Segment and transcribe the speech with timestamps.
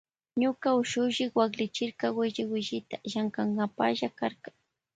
[0.41, 4.49] Ñuka ushushi waklichirka willi willita llankankapalla karka.